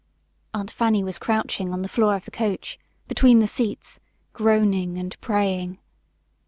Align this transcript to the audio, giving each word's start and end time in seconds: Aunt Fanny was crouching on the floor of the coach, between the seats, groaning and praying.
Aunt 0.55 0.71
Fanny 0.71 1.03
was 1.03 1.19
crouching 1.19 1.71
on 1.71 1.83
the 1.83 1.87
floor 1.87 2.15
of 2.15 2.25
the 2.25 2.31
coach, 2.31 2.79
between 3.07 3.37
the 3.37 3.45
seats, 3.45 3.99
groaning 4.33 4.97
and 4.97 5.15
praying. 5.21 5.77